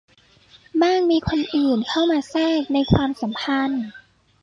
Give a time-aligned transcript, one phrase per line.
[0.81, 3.85] บ้างมีคนอื่นเข้ามาแทรกในความสัมพันธ์